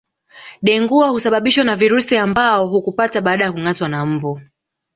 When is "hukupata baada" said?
2.67-3.43